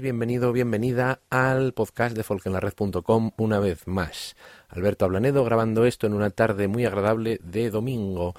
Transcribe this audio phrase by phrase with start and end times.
[0.00, 4.34] bienvenido, bienvenida al podcast de folkenlared.com una vez más.
[4.68, 8.34] Alberto Ablanedo grabando esto en una tarde muy agradable de domingo.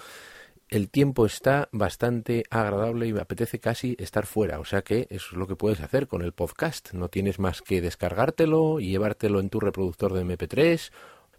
[0.69, 5.27] El tiempo está bastante agradable y me apetece casi estar fuera, o sea que eso
[5.31, 6.93] es lo que puedes hacer con el podcast.
[6.93, 10.91] No tienes más que descargártelo y llevártelo en tu reproductor de MP3,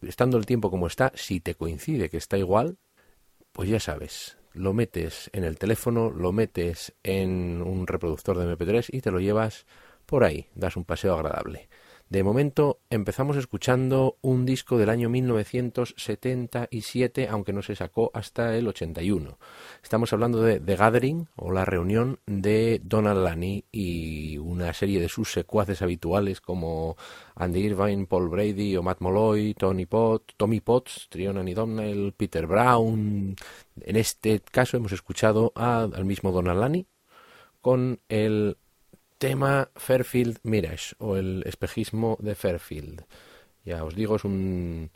[0.03, 2.79] estando el tiempo como está, si te coincide que está igual,
[3.53, 8.89] pues ya sabes, lo metes en el teléfono, lo metes en un reproductor de MP3
[8.91, 9.67] y te lo llevas
[10.07, 11.69] por ahí, das un paseo agradable.
[12.09, 18.69] De momento empezamos escuchando un disco del año 1977, aunque no se sacó hasta el
[18.69, 19.41] 81.
[19.83, 25.09] Estamos hablando de The Gathering o la reunión de Donald Lani y una serie de
[25.09, 26.97] sus secuaces habituales como
[27.35, 32.47] Andy Irvine, Paul Brady o Matt Molloy, Tony Potts, Tommy Potts, Trion y Donnell, Peter
[32.47, 33.35] Brown.
[33.81, 36.87] En este caso hemos escuchado al mismo Donald Lani
[37.61, 38.59] con el
[39.19, 43.05] tema Fairfield Mirage o el espejismo de Fairfield.
[43.65, 44.91] Ya os digo, es un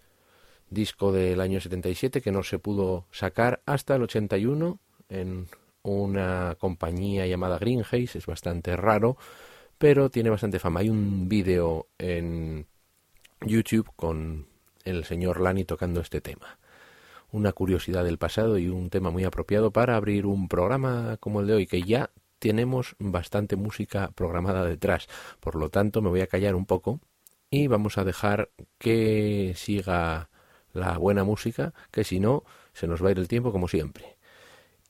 [0.69, 4.79] disco del año 77 que no se pudo sacar hasta el 81
[5.09, 5.49] en
[5.83, 9.17] una compañía llamada Green Haze, es bastante raro,
[9.79, 10.81] pero tiene bastante fama.
[10.81, 12.67] Hay un vídeo en
[13.41, 14.47] YouTube con
[14.85, 16.59] el señor Lani tocando este tema.
[17.33, 21.47] Una curiosidad del pasado y un tema muy apropiado para abrir un programa como el
[21.47, 25.07] de hoy, que ya tenemos bastante música programada detrás.
[25.39, 27.01] Por lo tanto, me voy a callar un poco
[27.51, 30.31] y vamos a dejar que siga
[30.73, 34.17] la buena música, que si no, se nos va a ir el tiempo como siempre.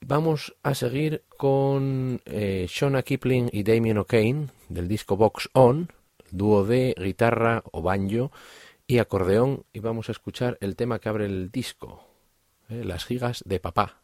[0.00, 5.90] Vamos a seguir con eh, Shona Kipling y Damien O'Kane del disco Box On,
[6.30, 8.30] dúo de guitarra o banjo
[8.86, 12.08] y acordeón, y vamos a escuchar el tema que abre el disco,
[12.68, 13.99] eh, Las gigas de papá.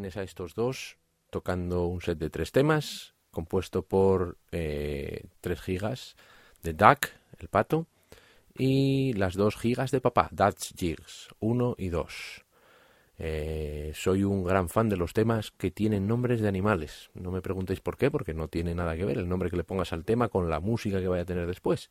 [0.00, 0.96] Tienes a estos dos
[1.28, 6.16] tocando un set de tres temas, compuesto por eh, 3 gigas
[6.62, 7.86] de Duck, el pato,
[8.56, 12.44] y las 2 gigas de papá, Dutch Jigs, 1 y 2.
[13.18, 17.10] Eh, soy un gran fan de los temas que tienen nombres de animales.
[17.12, 19.64] No me preguntéis por qué, porque no tiene nada que ver el nombre que le
[19.64, 21.90] pongas al tema con la música que vaya a tener después.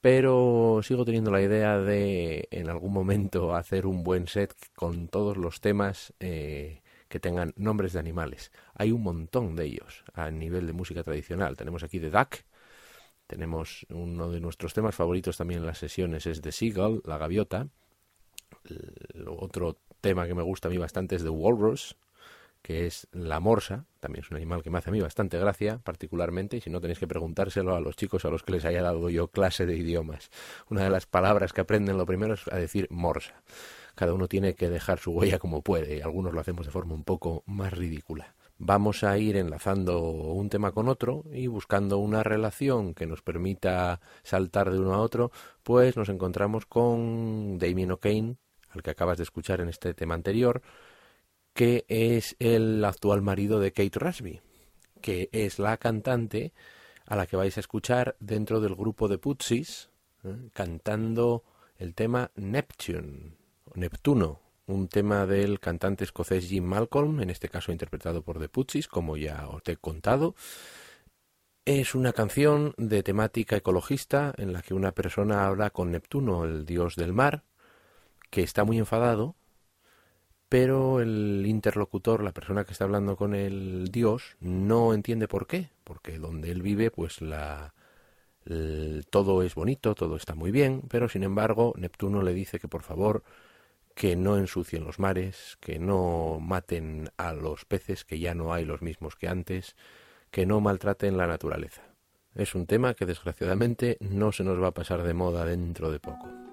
[0.00, 5.36] Pero sigo teniendo la idea de en algún momento hacer un buen set con todos
[5.36, 8.52] los temas eh, que tengan nombres de animales.
[8.74, 11.56] Hay un montón de ellos a nivel de música tradicional.
[11.56, 12.36] Tenemos aquí The Duck,
[13.26, 17.68] tenemos uno de nuestros temas favoritos también en las sesiones es The Seagull, la gaviota.
[19.26, 21.96] Otro tema que me gusta a mí bastante es The Walrus,
[22.62, 25.78] que es la morsa, también es un animal que me hace a mí bastante gracia,
[25.78, 28.82] particularmente, y si no tenéis que preguntárselo a los chicos a los que les haya
[28.82, 30.30] dado yo clase de idiomas.
[30.68, 33.42] Una de las palabras que aprenden lo primero es a decir morsa
[33.96, 36.94] cada uno tiene que dejar su huella como puede, y algunos lo hacemos de forma
[36.94, 38.36] un poco más ridícula.
[38.58, 44.00] Vamos a ir enlazando un tema con otro y buscando una relación que nos permita
[44.22, 48.36] saltar de uno a otro, pues nos encontramos con Damien O'Kane,
[48.70, 50.62] al que acabas de escuchar en este tema anterior,
[51.52, 54.40] que es el actual marido de Kate Rasby,
[55.00, 56.52] que es la cantante
[57.06, 59.90] a la que vais a escuchar dentro del grupo de Putsis,
[60.24, 60.50] ¿eh?
[60.52, 61.44] cantando
[61.78, 63.35] el tema Neptune.
[63.76, 68.50] Neptuno, un tema del cantante escocés Jim Malcolm, en este caso interpretado por The
[68.88, 70.34] como ya os he contado.
[71.64, 76.64] Es una canción de temática ecologista en la que una persona habla con Neptuno, el
[76.64, 77.44] dios del mar,
[78.30, 79.36] que está muy enfadado,
[80.48, 85.70] pero el interlocutor, la persona que está hablando con el dios, no entiende por qué,
[85.84, 87.74] porque donde él vive, pues la,
[89.10, 92.82] todo es bonito, todo está muy bien, pero sin embargo Neptuno le dice que por
[92.82, 93.24] favor
[93.96, 98.66] que no ensucien los mares, que no maten a los peces, que ya no hay
[98.66, 99.74] los mismos que antes,
[100.30, 101.82] que no maltraten la naturaleza.
[102.34, 105.98] Es un tema que desgraciadamente no se nos va a pasar de moda dentro de
[105.98, 106.45] poco.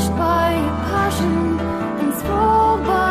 [0.00, 1.60] by your passion,
[2.00, 3.01] enthralled by.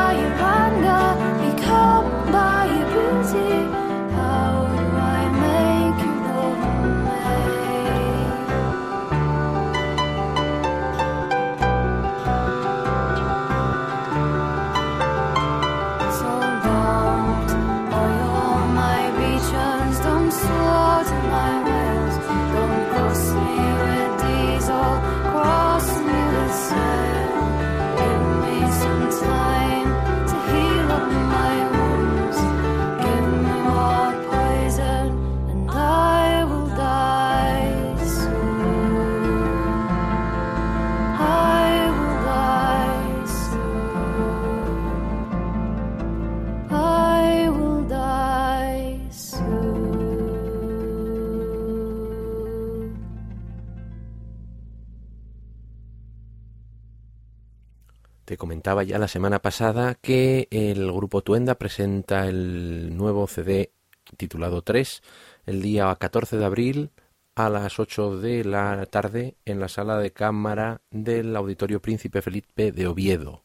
[58.79, 63.71] Ya la semana pasada que el grupo Tuenda presenta el nuevo CD
[64.15, 65.03] titulado 3
[65.45, 66.91] el día 14 de abril
[67.35, 72.71] a las 8 de la tarde en la sala de cámara del Auditorio Príncipe Felipe
[72.71, 73.43] de Oviedo.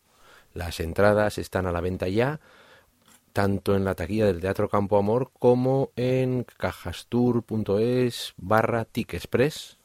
[0.55, 2.41] Las entradas están a la venta ya,
[3.33, 9.79] tanto en la taquilla del Teatro Campo Amor como en cajastur.es barra Express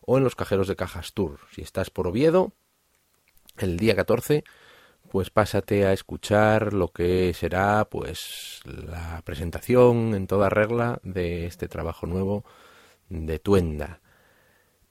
[0.00, 1.40] o en los cajeros de Cajastur.
[1.52, 2.52] Si estás por Oviedo,
[3.58, 4.44] el día 14,
[5.12, 11.68] pues pásate a escuchar lo que será pues la presentación en toda regla de este
[11.68, 12.46] trabajo nuevo
[13.10, 14.00] de Tuenda.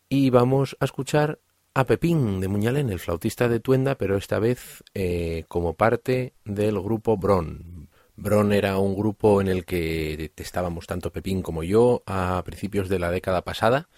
[0.10, 1.40] Y vamos a escuchar
[1.74, 6.80] a Pepín de Muñalén, el flautista de Tuenda, pero esta vez eh, como parte del
[6.80, 7.90] grupo Bron.
[8.16, 13.00] Bron era un grupo en el que estábamos tanto Pepín como yo a principios de
[13.00, 13.90] la década pasada.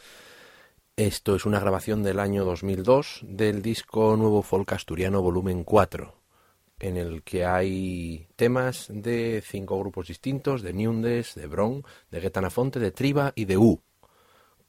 [0.95, 6.13] Esto es una grabación del año 2002 del disco Nuevo Folk Asturiano Volumen 4,
[6.81, 12.79] en el que hay temas de cinco grupos distintos, de Niundes, de Bron, de Getanafonte,
[12.79, 13.81] de Triba y de U.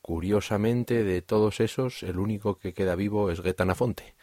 [0.00, 4.14] Curiosamente, de todos esos, el único que queda vivo es Getanafonte.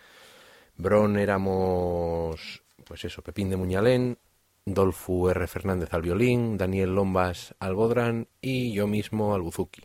[0.77, 4.17] Bron éramos, pues eso, Pepín de Muñalén,
[4.65, 5.45] Dolfu R.
[5.45, 9.83] Fernández al violín, Daniel Lombas al bodrán y yo mismo al buzuki.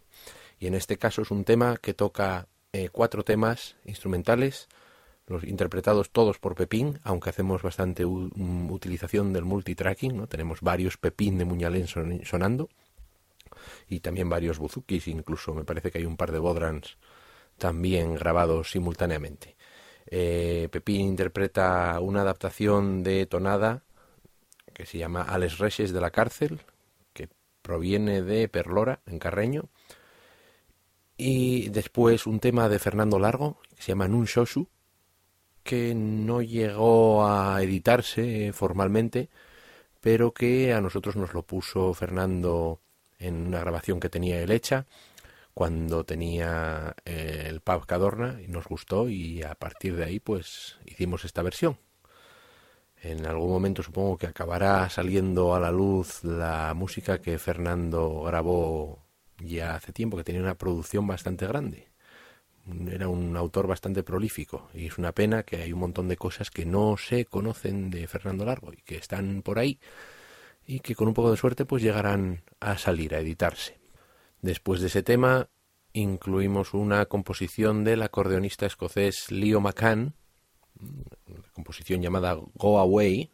[0.58, 4.68] Y en este caso es un tema que toca eh, cuatro temas instrumentales,
[5.26, 10.26] los interpretados todos por Pepín, aunque hacemos bastante mm, utilización del multitracking, ¿no?
[10.26, 12.68] Tenemos varios Pepín de Muñalén sonando
[13.88, 16.98] y también varios buzukis, incluso me parece que hay un par de bodrans
[17.58, 19.56] también grabados simultáneamente.
[20.06, 23.82] Eh, Pepín interpreta una adaptación de tonada
[24.72, 26.60] que se llama Ales Reyes de la cárcel,
[27.12, 27.28] que
[27.62, 29.70] proviene de Perlora, en Carreño,
[31.16, 34.68] y después un tema de Fernando Largo, que se llama Nun Shoshu,
[35.62, 39.28] que no llegó a editarse formalmente,
[40.00, 42.80] pero que a nosotros nos lo puso Fernando
[43.18, 44.86] en una grabación que tenía él hecha
[45.54, 50.78] cuando tenía eh, el pub Cadorna y nos gustó y a partir de ahí pues
[50.84, 51.78] hicimos esta versión.
[53.02, 59.05] En algún momento supongo que acabará saliendo a la luz la música que Fernando grabó
[59.38, 61.88] ya hace tiempo, que tenía una producción bastante grande.
[62.90, 66.50] Era un autor bastante prolífico y es una pena que hay un montón de cosas
[66.50, 69.78] que no se conocen de Fernando Largo y que están por ahí
[70.66, 73.78] y que con un poco de suerte pues llegarán a salir, a editarse.
[74.42, 75.48] Después de ese tema
[75.92, 80.14] incluimos una composición del acordeonista escocés Leo McCann,
[80.80, 83.30] una composición llamada Go Away,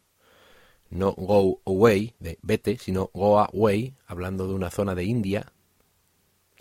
[0.91, 5.52] no Go Away, de vete, sino Go Away, hablando de una zona de India,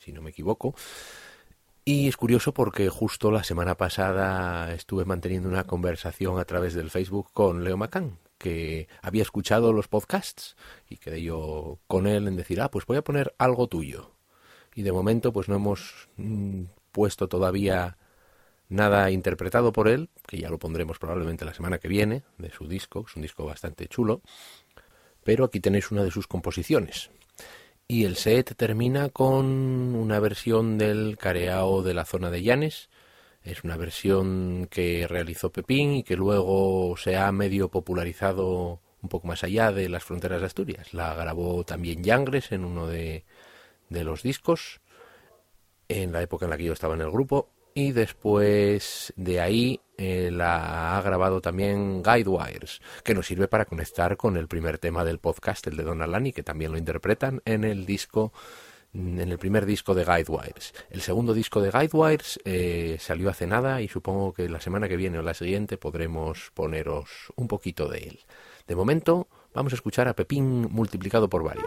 [0.02, 0.74] si no me equivoco.
[1.84, 6.90] Y es curioso porque justo la semana pasada estuve manteniendo una conversación a través del
[6.90, 10.56] Facebook con Leo McCann, que había escuchado los podcasts
[10.88, 14.12] y quedé yo con él en decir, ah, pues voy a poner algo tuyo.
[14.74, 17.98] Y de momento pues no hemos mm, puesto todavía
[18.68, 22.68] nada interpretado por él, que ya lo pondremos probablemente la semana que viene, de su
[22.68, 24.22] disco, es un disco bastante chulo,
[25.24, 27.10] pero aquí tenéis una de sus composiciones.
[27.92, 29.44] Y el set termina con
[29.94, 32.88] una versión del careao de la zona de Llanes,
[33.42, 39.26] es una versión que realizó Pepín y que luego se ha medio popularizado un poco
[39.26, 40.94] más allá de las fronteras de Asturias.
[40.94, 43.26] La grabó también Yangres en uno de,
[43.90, 44.80] de los discos,
[45.86, 49.80] en la época en la que yo estaba en el grupo, y después de ahí
[49.98, 55.04] eh, la ha grabado también Guidewires, que nos sirve para conectar con el primer tema
[55.04, 58.32] del podcast, el de Don Alani, que también lo interpretan en el disco
[58.94, 60.74] en el primer disco de Guidewires.
[60.90, 64.96] El segundo disco de Guidewires eh, salió hace nada y supongo que la semana que
[64.96, 68.20] viene o la siguiente podremos poneros un poquito de él.
[68.66, 71.66] De momento, vamos a escuchar a Pepín multiplicado por varios.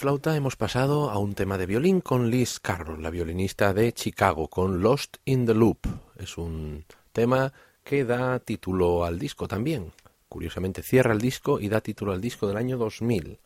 [0.00, 4.48] Flauta hemos pasado a un tema de violín con Liz Carroll, la violinista de Chicago,
[4.48, 5.86] con Lost in the Loop.
[6.16, 7.52] Es un tema
[7.84, 9.92] que da título al disco también.
[10.26, 13.40] Curiosamente cierra el disco y da título al disco del año 2000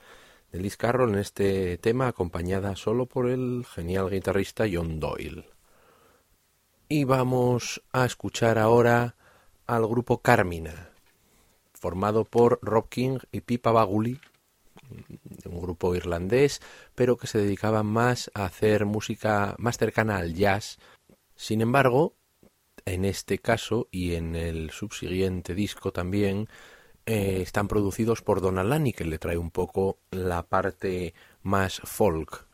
[0.52, 5.48] de Liz Carroll en este tema acompañada solo por el genial guitarrista John Doyle.
[6.88, 9.16] Y vamos a escuchar ahora
[9.66, 10.90] al grupo Carmina,
[11.72, 14.20] formado por Rob King y Pipa Baguli,
[15.48, 16.60] un grupo irlandés,
[16.94, 20.78] pero que se dedicaba más a hacer música más cercana al jazz.
[21.36, 22.16] Sin embargo,
[22.84, 26.48] en este caso y en el subsiguiente disco también,
[27.06, 32.48] eh, están producidos por Donald Lani, que le trae un poco la parte más folk.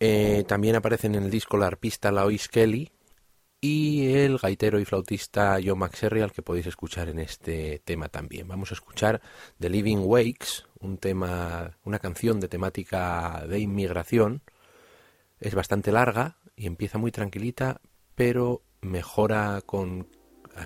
[0.00, 2.92] Eh, también aparecen en el disco la arpista Lois Kelly,
[3.64, 8.46] y el gaitero y flautista John McSherry al que podéis escuchar en este tema también.
[8.46, 9.22] Vamos a escuchar
[9.58, 14.42] The Living Wakes, un tema, una canción de temática de inmigración.
[15.40, 17.80] Es bastante larga y empieza muy tranquilita,
[18.14, 20.06] pero mejora con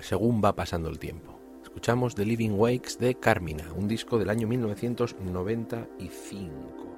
[0.01, 1.39] según va pasando el tiempo.
[1.63, 6.89] Escuchamos The Living Wakes de Carmina, un disco del año 1995.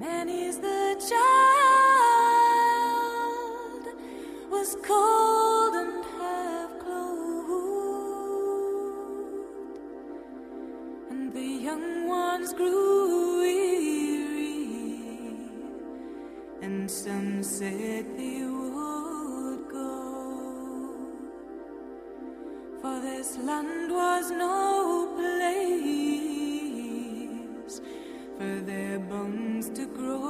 [0.00, 1.84] Many's the child
[4.50, 7.48] was cold and half clothed,
[11.10, 14.68] and the young ones grew weary,
[16.62, 20.02] and some said they would go,
[22.80, 25.03] for this land was no
[28.38, 30.22] for their bones to grow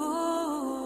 [0.00, 0.78] old.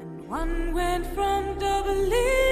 [0.00, 2.43] And one went from Dublin,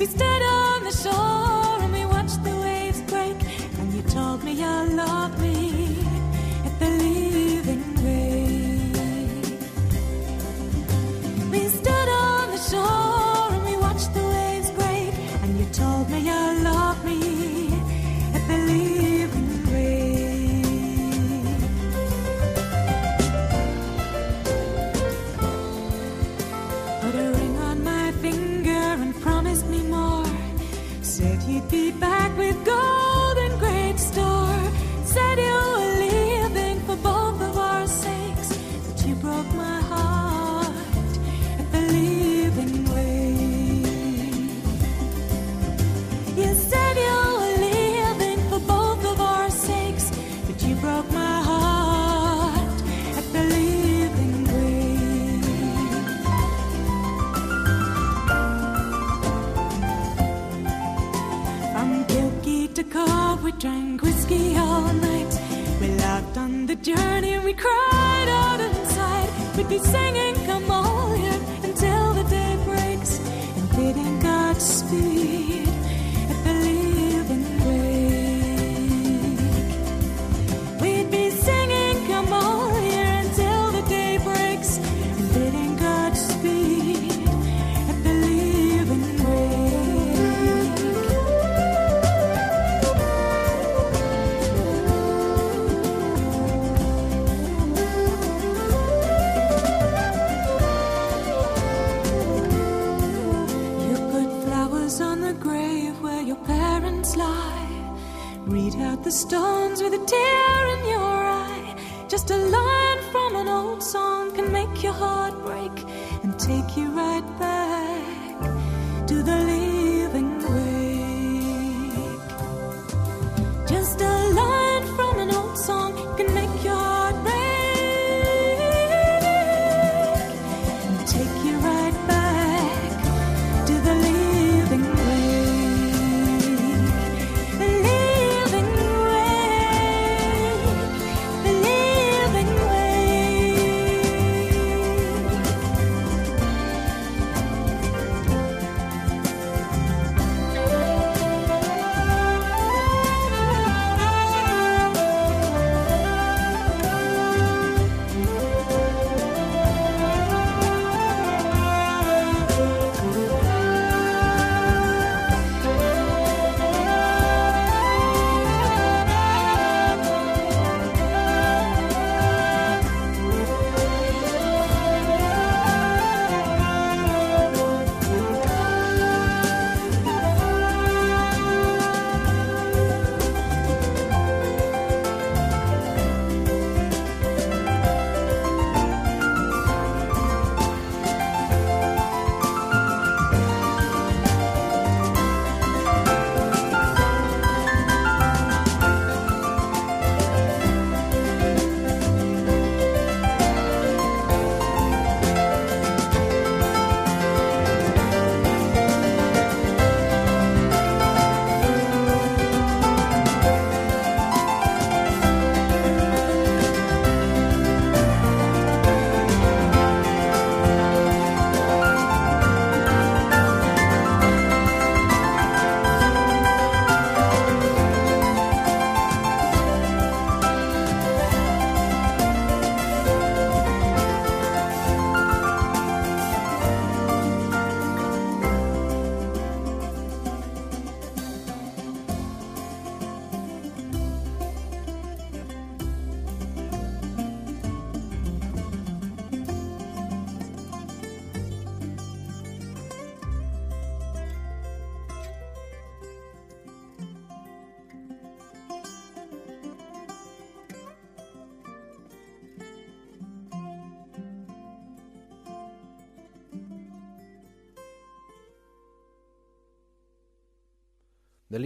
[0.00, 0.47] Instead of.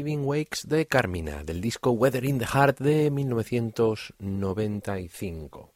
[0.03, 5.73] Living Wakes de Carmina, del disco Weather in the Heart de 1995.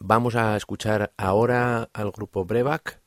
[0.00, 3.00] Vamos a escuchar ahora al grupo Breback,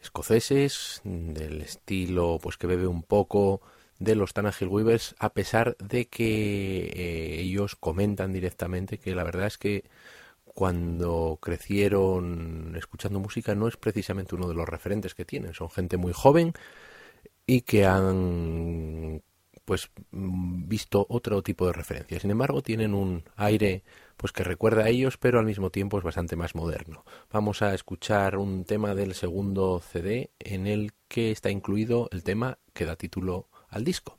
[0.00, 3.62] escoceses, del estilo pues que bebe un poco
[3.98, 9.48] de los Tanagil Weavers, a pesar de que eh, ellos comentan directamente que la verdad
[9.48, 9.82] es que
[10.44, 15.96] cuando crecieron escuchando música no es precisamente uno de los referentes que tienen, son gente
[15.96, 16.54] muy joven
[17.46, 19.22] y que han
[19.64, 22.22] pues visto otro tipo de referencias.
[22.22, 23.84] Sin embargo, tienen un aire
[24.16, 27.04] pues que recuerda a ellos, pero al mismo tiempo es bastante más moderno.
[27.30, 32.58] Vamos a escuchar un tema del segundo CD en el que está incluido el tema
[32.72, 34.18] que da título al disco.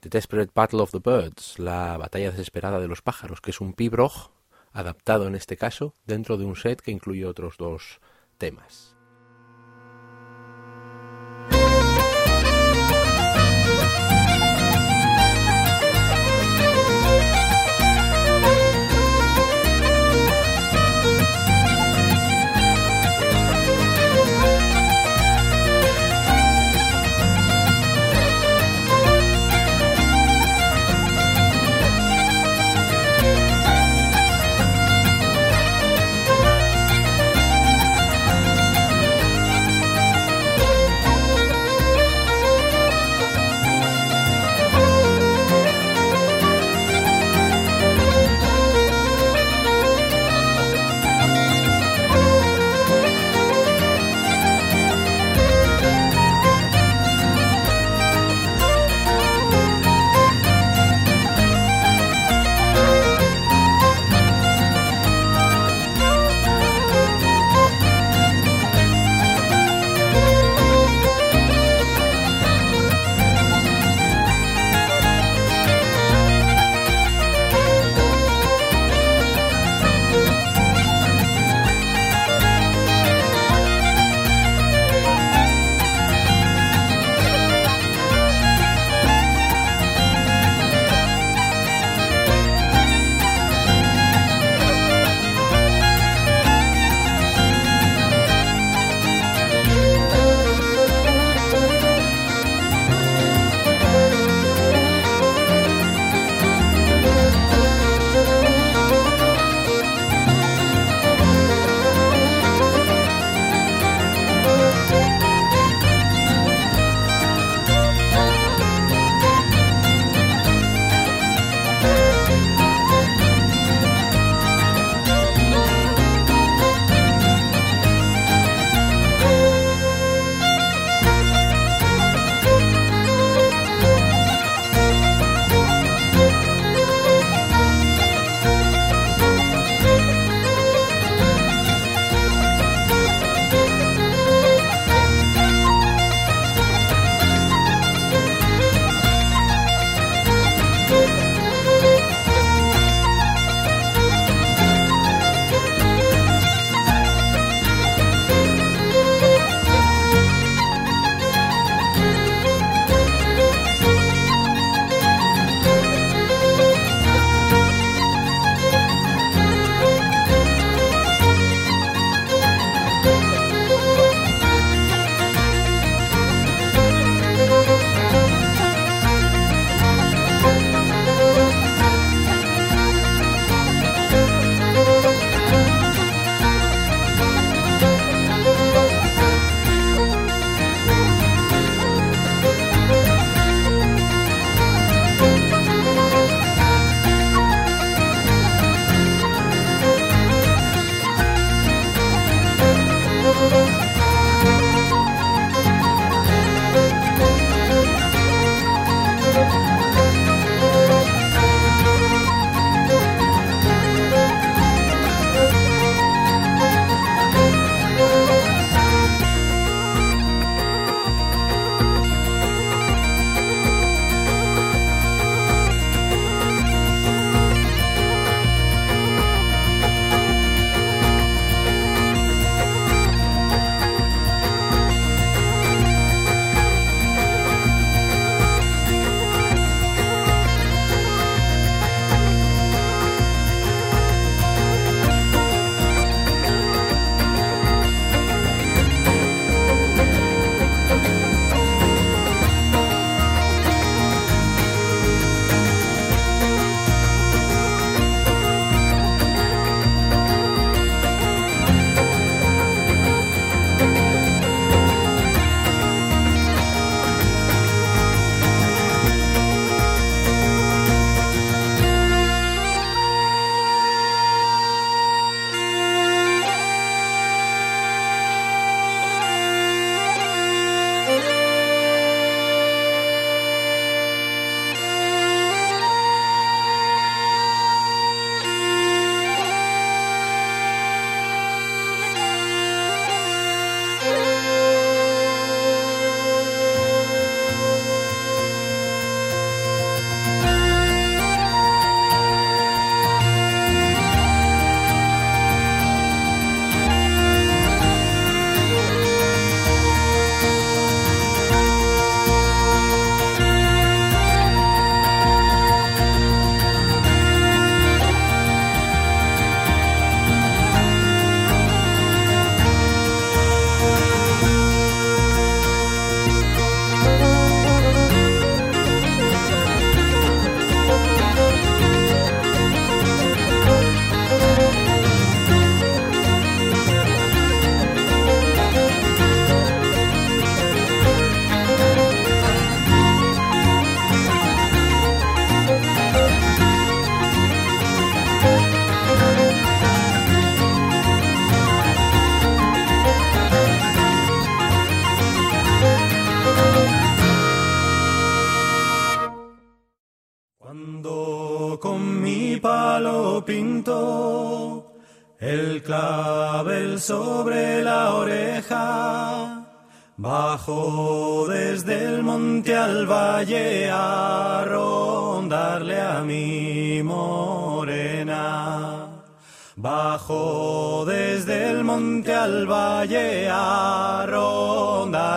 [0.00, 3.72] The Desperate Battle of the Birds, la batalla desesperada de los pájaros, que es un
[3.72, 4.30] pibrog
[4.72, 8.00] adaptado en este caso dentro de un set que incluye otros dos
[8.38, 8.97] temas.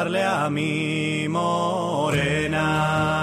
[0.02, 3.21] Rondarle a mi morena.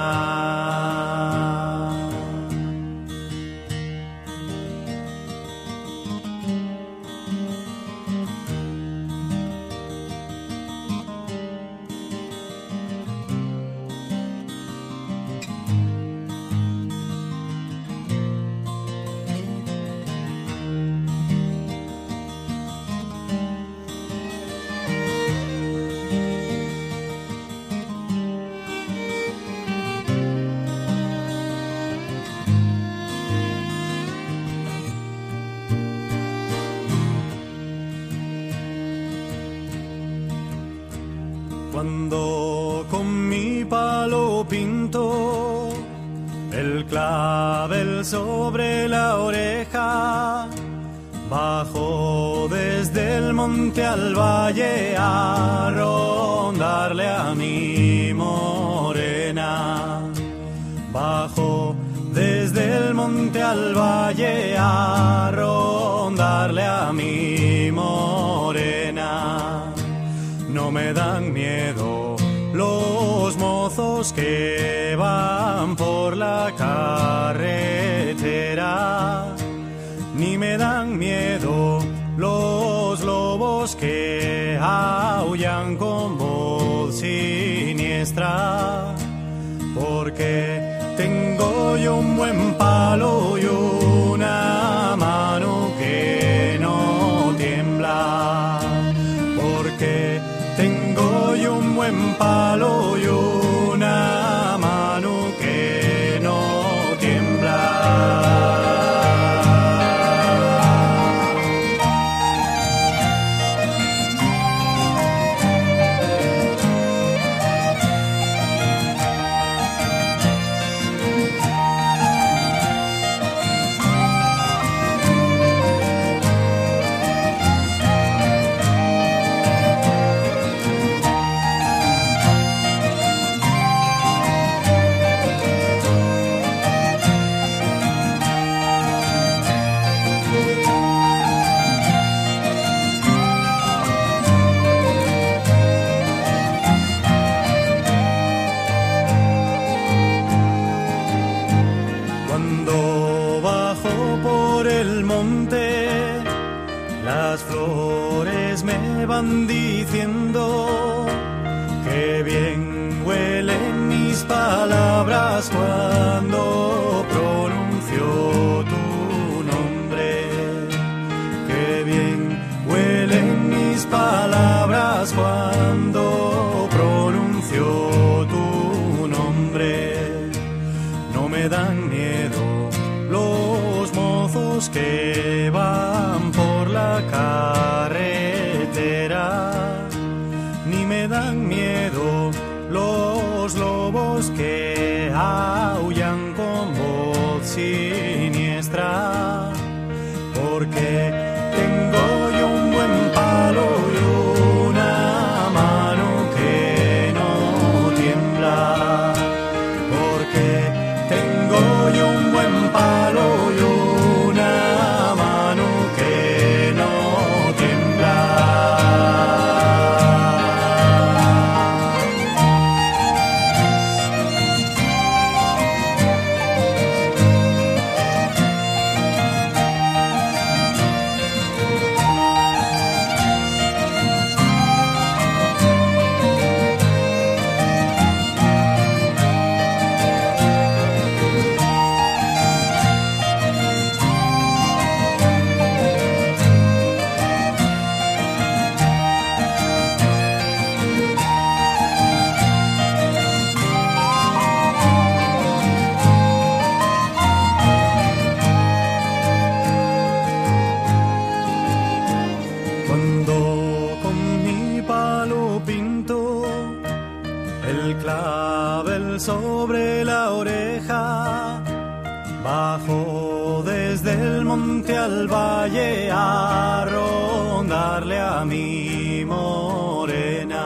[277.88, 280.64] Rondarle a mi morena.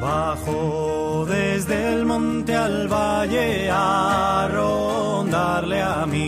[0.00, 6.25] Bajo desde el monte al valle a rondarle a mi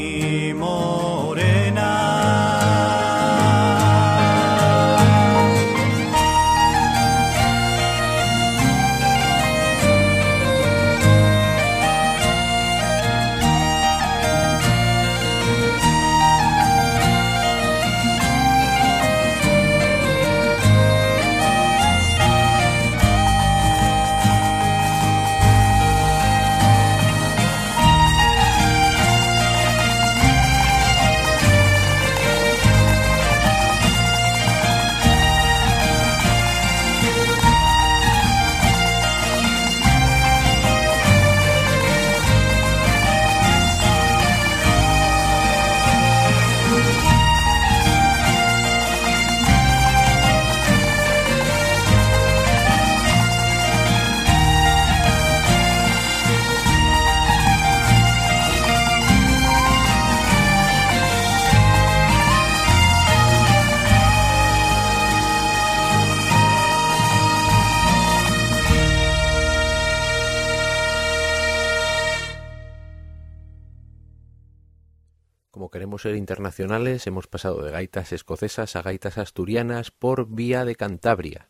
[75.99, 81.49] Ser internacionales, hemos pasado de gaitas escocesas a gaitas asturianas por vía de Cantabria.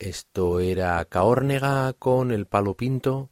[0.00, 3.30] Esto era Caórnega con el Palo Pinto.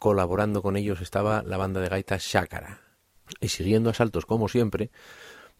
[0.00, 2.80] Colaborando con ellos estaba la banda de gaitas Chácara.
[3.40, 4.90] Y siguiendo a saltos como siempre,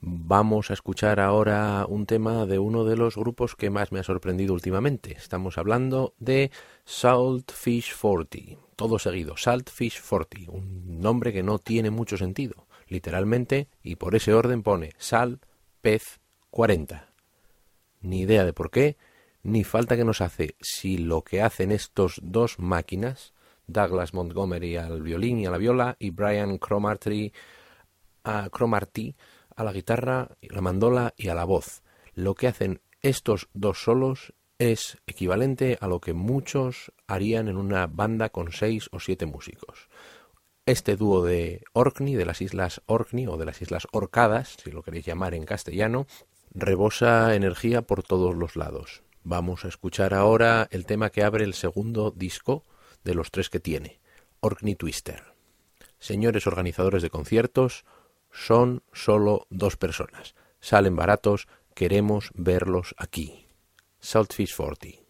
[0.01, 4.05] vamos a escuchar ahora un tema de uno de los grupos que más me ha
[4.05, 5.13] sorprendido últimamente.
[5.13, 6.51] Estamos hablando de
[6.85, 8.61] Saltfish 40.
[8.75, 10.51] Todo seguido, Saltfish 40.
[10.51, 15.40] Un nombre que no tiene mucho sentido literalmente, y por ese orden pone sal,
[15.80, 16.20] pez,
[16.51, 17.09] 40.
[18.03, 18.97] Ni idea de por qué,
[19.43, 23.32] ni falta que nos hace si lo que hacen estos dos máquinas,
[23.66, 27.32] Douglas Montgomery al violín y a la viola, y Brian Cromarty
[28.24, 28.51] a,
[29.64, 31.82] la guitarra, la mandola y a la voz.
[32.14, 37.86] Lo que hacen estos dos solos es equivalente a lo que muchos harían en una
[37.86, 39.88] banda con seis o siete músicos.
[40.65, 44.85] Este dúo de Orkney, de las islas Orkney o de las islas Orcadas, si lo
[44.85, 46.07] queréis llamar en castellano,
[46.55, 49.03] rebosa energía por todos los lados.
[49.25, 52.65] Vamos a escuchar ahora el tema que abre el segundo disco
[53.03, 53.99] de los tres que tiene,
[54.39, 55.35] Orkney Twister.
[55.99, 57.85] Señores organizadores de conciertos,
[58.31, 60.37] son solo dos personas.
[60.61, 63.49] Salen baratos, queremos verlos aquí.
[63.99, 65.01] Saltfish 40.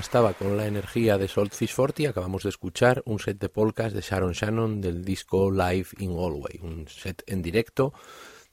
[0.00, 4.00] Bastaba con la energía de Saltfish Forty, acabamos de escuchar un set de polkas de
[4.00, 7.92] Sharon Shannon del disco Live in Galway, un set en directo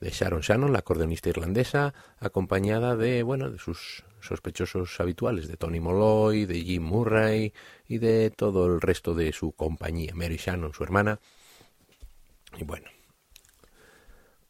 [0.02, 5.80] de Sharon Shannon, la acordeonista irlandesa, acompañada de, bueno, de sus sospechosos habituales, de Tony
[5.80, 7.54] Molloy, de Jim Murray
[7.88, 11.22] y de todo el resto de su compañía, Mary Shannon, su hermana.
[12.58, 12.90] Y bueno,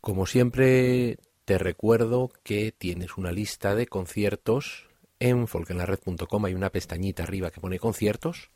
[0.01, 4.86] como siempre, te recuerdo que tienes una lista de conciertos
[5.19, 6.45] en folkenlared.com.
[6.45, 8.49] Hay una pestañita arriba que pone conciertos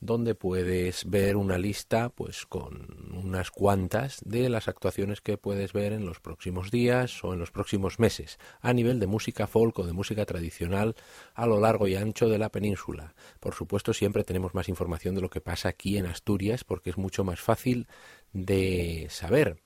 [0.00, 5.92] donde puedes ver una lista pues con unas cuantas de las actuaciones que puedes ver
[5.92, 9.86] en los próximos días o en los próximos meses a nivel de música folk o
[9.86, 10.94] de música tradicional
[11.34, 13.14] a lo largo y ancho de la península.
[13.40, 16.98] Por supuesto, siempre tenemos más información de lo que pasa aquí en Asturias porque es
[16.98, 17.88] mucho más fácil
[18.32, 19.62] de saber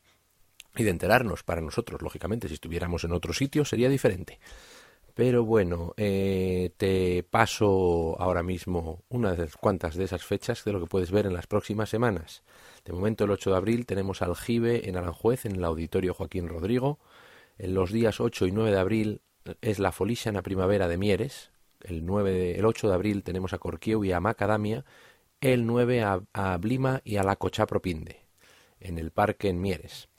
[0.77, 4.39] y de enterarnos para nosotros, lógicamente, si estuviéramos en otro sitio sería diferente.
[5.15, 10.87] Pero bueno, eh, te paso ahora mismo unas cuantas de esas fechas de lo que
[10.87, 12.43] puedes ver en las próximas semanas.
[12.85, 16.99] De momento, el 8 de abril tenemos Aljibe en Aranjuez, en el Auditorio Joaquín Rodrigo.
[17.59, 19.21] En los días 8 y 9 de abril
[19.61, 19.93] es la
[20.33, 21.51] la Primavera de Mieres.
[21.83, 24.85] El, 9 el 8 de abril tenemos a Corquieu y a Macadamia.
[25.41, 28.21] El 9 a, a Blima y a la Cochapropinde,
[28.81, 30.10] en el Parque en Mieres.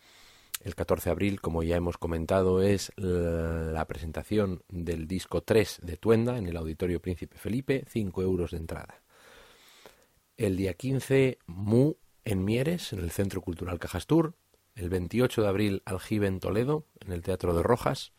[0.64, 5.98] El 14 de abril, como ya hemos comentado, es la presentación del disco 3 de
[5.98, 9.02] Tuenda en el Auditorio Príncipe Felipe, 5 euros de entrada.
[10.38, 11.96] El día 15, Mu
[12.26, 14.36] en Mieres, en el Centro Cultural Cajastur.
[14.76, 18.14] El 28 de abril, Aljibe en Toledo, en el Teatro de Rojas.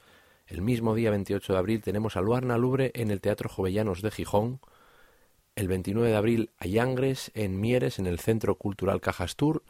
[0.49, 4.11] El mismo día 28 de abril tenemos a Luarna Lubre en el Teatro Jovellanos de
[4.11, 4.61] Gijón.
[5.55, 9.62] El 29 de abril a Yangres en Mieres en el Centro Cultural Cajastur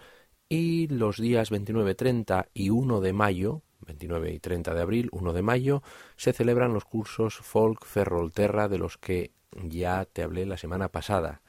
[0.53, 5.33] y los días 29, 30 y 1 de mayo, 29 y 30 de abril, 1
[5.33, 5.83] de mayo,
[6.17, 11.41] se celebran los cursos Folk Ferrolterra de los que ya te hablé la semana pasada.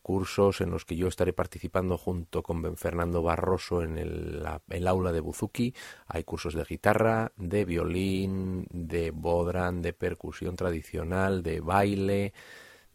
[0.00, 5.20] Cursos en los que yo estaré participando junto con Fernando Barroso en el aula de
[5.20, 5.74] Buzuki.
[6.06, 12.32] Hay cursos de guitarra, de violín, de bodran, de percusión tradicional, de baile,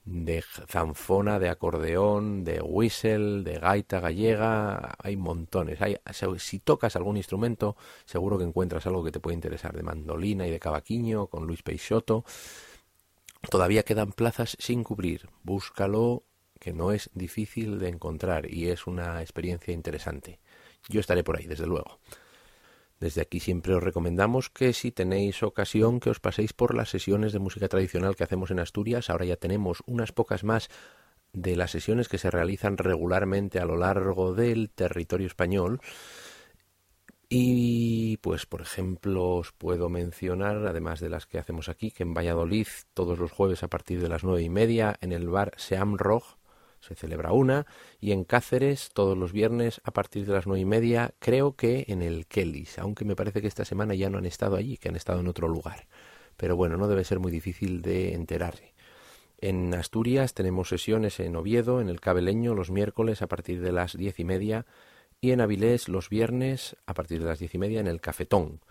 [0.06, 5.82] de zanfona, de acordeón, de whistle, de gaita gallega, hay montones.
[5.82, 5.98] Hay,
[6.38, 7.76] si tocas algún instrumento,
[8.06, 11.64] seguro que encuentras algo que te puede interesar, de mandolina y de cavaquinho, con Luis
[11.64, 12.24] Peixoto.
[13.50, 15.30] Todavía quedan plazas sin cubrir.
[15.44, 16.24] Búscalo,
[16.60, 20.40] que no es difícil de encontrar y es una experiencia interesante.
[20.88, 22.00] Yo estaré por ahí, desde luego.
[23.00, 27.34] Desde aquí siempre os recomendamos que si tenéis ocasión que os paséis por las sesiones
[27.34, 29.10] de música tradicional que hacemos en Asturias.
[29.10, 30.70] Ahora ya tenemos unas pocas más
[31.34, 35.82] de las sesiones que se realizan regularmente a lo largo del territorio español.
[37.28, 42.14] Y pues por ejemplo os puedo mencionar, además de las que hacemos aquí, que en
[42.14, 46.38] Valladolid todos los jueves a partir de las nueve y media en el bar Seamrog
[46.86, 47.66] se celebra una,
[48.00, 51.86] y en Cáceres todos los viernes a partir de las nueve y media, creo que
[51.88, 54.90] en el Kellys, aunque me parece que esta semana ya no han estado allí, que
[54.90, 55.88] han estado en otro lugar.
[56.38, 58.74] Pero bueno, no debe ser muy difícil de enterarse.
[59.40, 63.98] En Asturias tenemos sesiones en Oviedo, en el Cabeleño, los miércoles a partir de las
[63.98, 64.66] diez y media,
[65.22, 68.62] y en Avilés los viernes a partir de las diez y media en el Cafetón.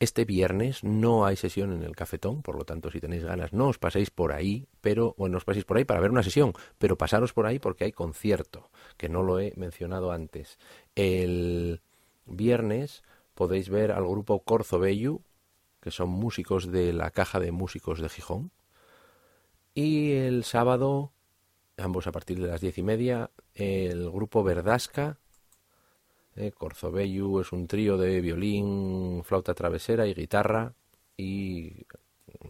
[0.00, 3.66] Este viernes no hay sesión en el cafetón, por lo tanto, si tenéis ganas, no
[3.68, 6.96] os paséis por ahí, pero, bueno, os paséis por ahí para ver una sesión, pero
[6.96, 10.58] pasaros por ahí porque hay concierto, que no lo he mencionado antes.
[10.94, 11.80] El
[12.26, 13.02] viernes
[13.34, 15.22] podéis ver al grupo Corzo Bellu,
[15.80, 18.52] que son músicos de la Caja de Músicos de Gijón.
[19.74, 21.12] Y el sábado,
[21.76, 25.18] ambos a partir de las diez y media, el grupo Verdasca,
[26.38, 30.74] eh, Corzobellu es un trío de violín, flauta travesera y guitarra.
[31.16, 31.86] Y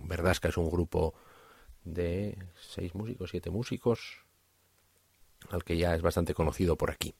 [0.04, 1.14] Verdasca es un grupo
[1.84, 4.24] de seis músicos, siete músicos,
[5.50, 7.14] al que ya es bastante conocido por aquí.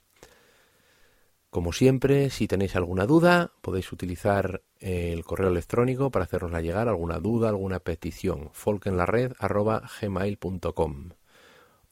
[1.50, 7.20] Como siempre, si tenéis alguna duda, podéis utilizar el correo electrónico para hacernosla llegar, alguna
[7.20, 11.10] duda, alguna petición, folkenlared.gmail.com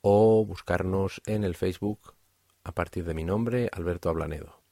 [0.03, 2.12] o buscarnos en el Facebook
[2.64, 4.66] a partir de mi nombre, Alberto Ablanedo.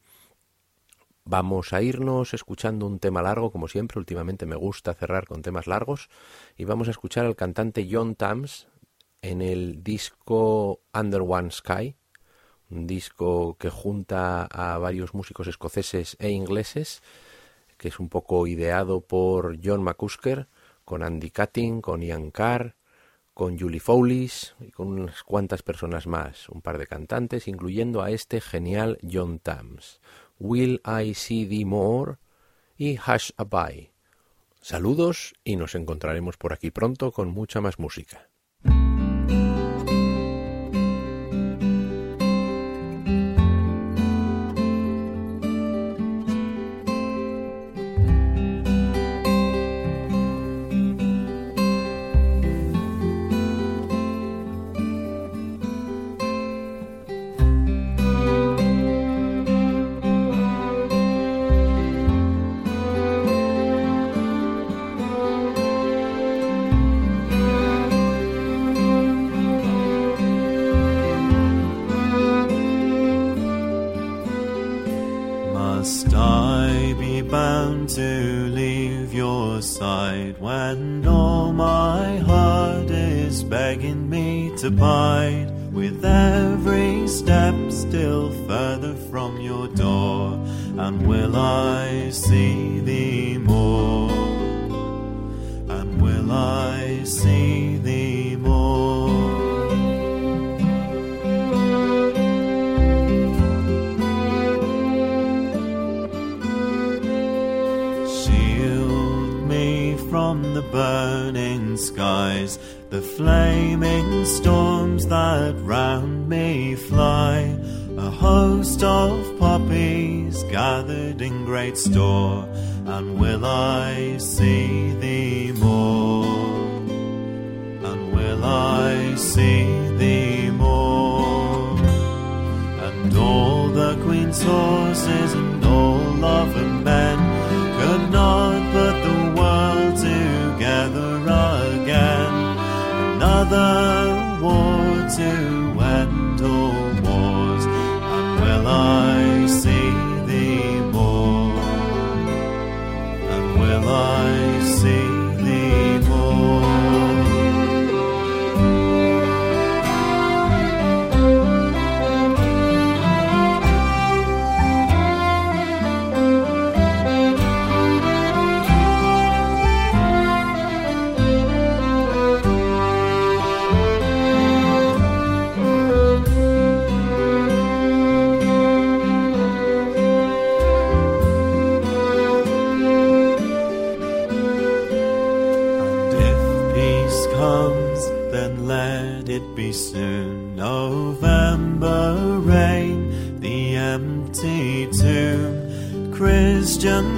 [1.26, 3.98] Vamos a irnos escuchando un tema largo, como siempre.
[3.98, 6.10] Últimamente me gusta cerrar con temas largos.
[6.54, 8.68] Y vamos a escuchar al cantante John Tams
[9.22, 11.96] en el disco Under One Sky,
[12.68, 17.02] un disco que junta a varios músicos escoceses e ingleses,
[17.78, 20.48] que es un poco ideado por John McCusker,
[20.84, 22.76] con Andy Cutting, con Ian Carr,
[23.32, 28.10] con Julie Fowlis y con unas cuantas personas más, un par de cantantes, incluyendo a
[28.10, 30.00] este genial John Tams.
[30.38, 32.16] Will I See Thee More
[32.76, 33.92] y Hush Abide.
[34.60, 38.30] Saludos y nos encontraremos por aquí pronto con mucha más música.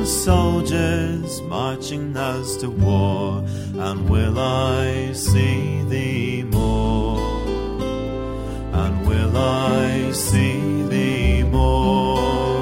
[0.04, 3.44] Soldiers marching us to war,
[3.78, 7.18] and will I see thee more?
[8.72, 12.58] And will I see thee more?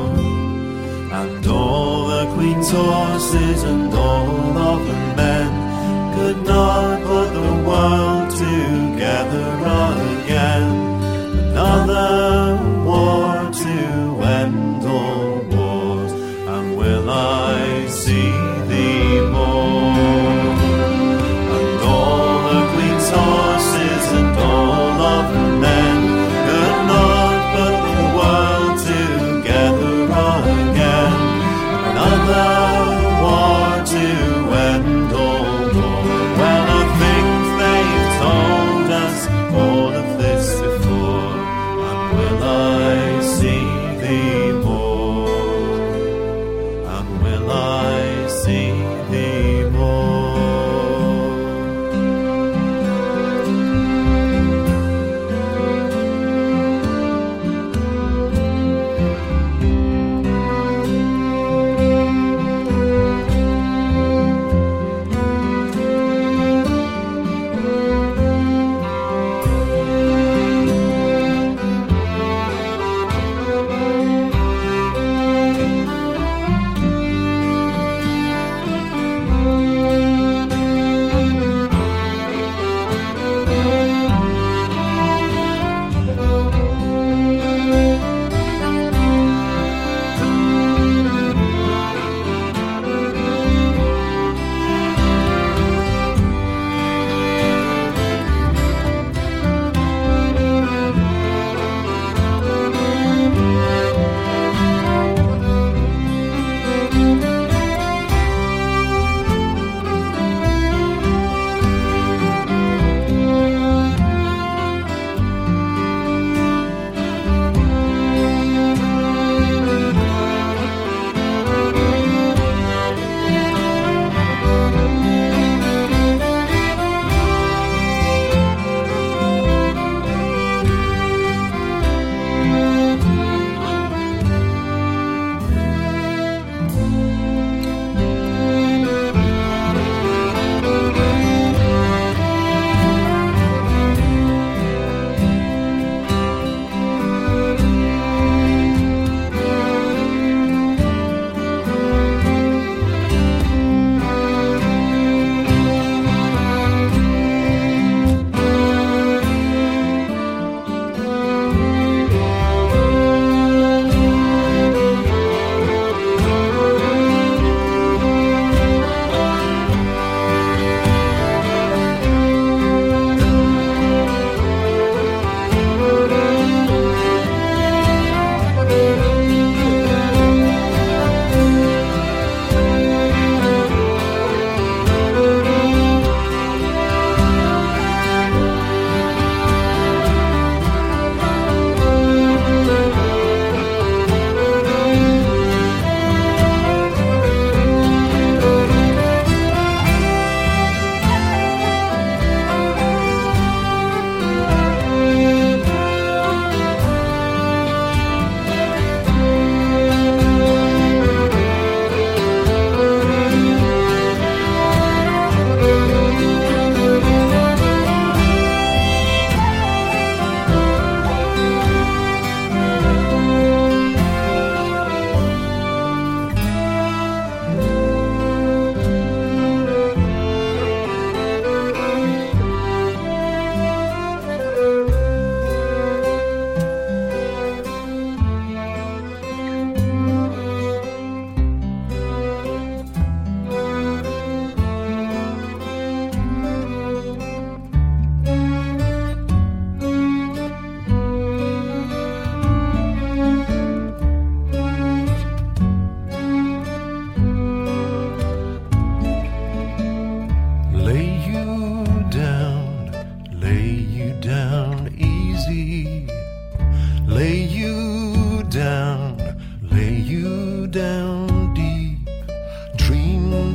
[1.13, 3.84] And all the queen's horses and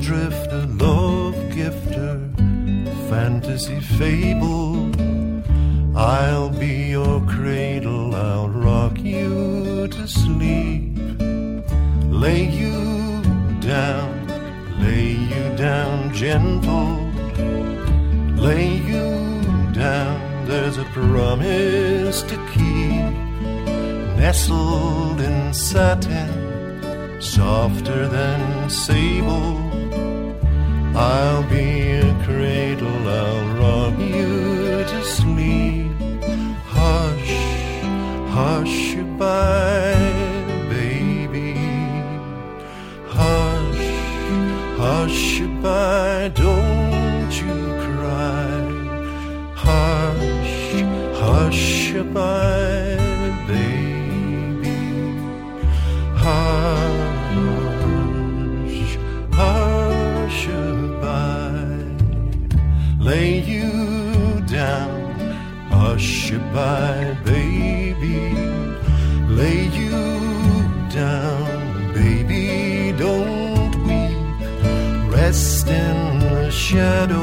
[0.10, 2.18] drifter, love gifter,
[3.12, 4.90] fantasy fable.
[5.96, 10.98] I'll be your cradle, I'll rock you to sleep.
[12.24, 13.22] Lay you
[13.60, 14.10] down,
[14.82, 16.90] lay you down gentle.
[18.48, 19.10] Lay you
[19.74, 23.14] down, there's a promise to keep.
[24.18, 29.59] Nestled in satin, softer than sable.
[31.02, 35.94] I'll be a cradle, I'll rock you to sleep.
[36.68, 37.36] Hush,
[38.36, 39.96] hush goodbye,
[40.70, 41.54] baby.
[43.08, 43.88] Hush,
[44.78, 47.56] hush goodbye, don't you
[47.86, 48.60] cry.
[49.56, 50.84] Hush,
[51.22, 52.98] hush goodbye,
[53.48, 53.59] baby.
[66.50, 68.34] Goodbye, baby.
[69.28, 69.92] Lay you
[70.90, 75.14] down, baby, don't weep.
[75.14, 77.19] Rest in the shadows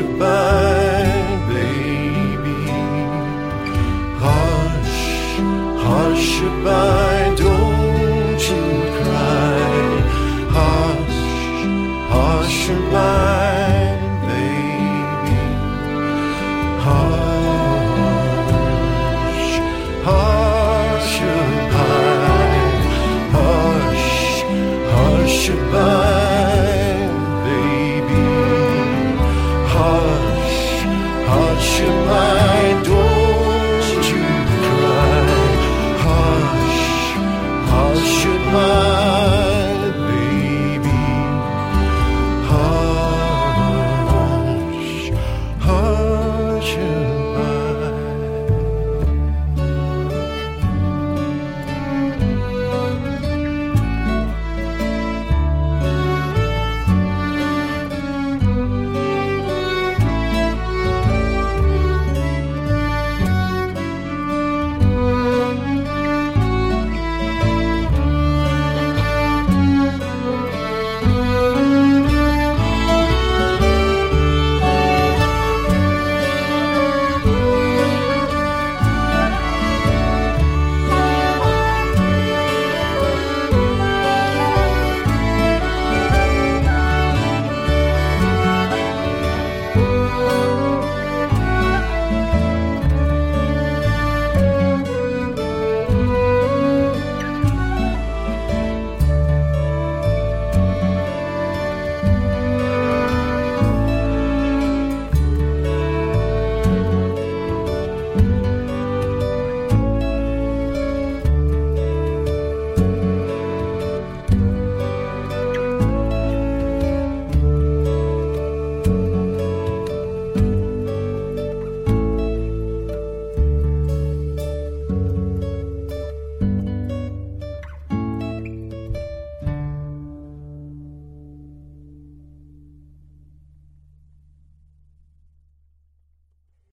[0.00, 0.57] hush,